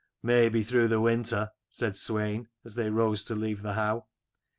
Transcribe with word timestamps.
"Maybe 0.23 0.63
through 0.63 0.87
the 0.87 0.99
winter," 0.99 1.51
said 1.69 1.93
Swein, 1.95 2.47
as 2.65 2.73
they 2.73 2.89
rose 2.89 3.23
to 3.25 3.35
leave 3.35 3.61
the 3.61 3.73
howe. 3.73 4.07